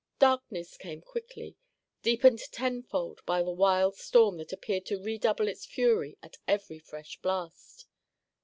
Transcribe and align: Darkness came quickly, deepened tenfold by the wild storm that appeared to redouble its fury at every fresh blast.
Darkness 0.17 0.77
came 0.77 0.99
quickly, 1.01 1.57
deepened 2.01 2.39
tenfold 2.51 3.23
by 3.27 3.43
the 3.43 3.51
wild 3.51 3.95
storm 3.97 4.37
that 4.37 4.51
appeared 4.51 4.83
to 4.87 4.99
redouble 4.99 5.47
its 5.47 5.63
fury 5.63 6.17
at 6.23 6.37
every 6.47 6.79
fresh 6.79 7.19
blast. 7.21 7.85